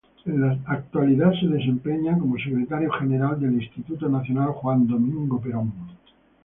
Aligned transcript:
En 0.25 0.41
la 0.41 0.57
actualidad, 0.65 1.31
se 1.39 1.45
desempeña 1.45 2.17
como 2.17 2.35
Secretario 2.39 2.91
General 2.93 3.39
del 3.39 3.61
Instituto 3.61 4.09
Nacional 4.09 4.47
Juan 4.49 4.87
Domingo 4.87 5.39
Perón. 5.39 5.71